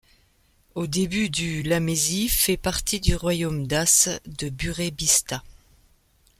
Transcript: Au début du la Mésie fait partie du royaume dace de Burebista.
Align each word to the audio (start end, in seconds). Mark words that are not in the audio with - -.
Au 0.73 0.87
début 0.87 1.29
du 1.29 1.61
la 1.61 1.79
Mésie 1.79 2.27
fait 2.27 2.57
partie 2.57 2.99
du 2.99 3.15
royaume 3.15 3.67
dace 3.67 4.09
de 4.25 4.49
Burebista. 4.49 5.43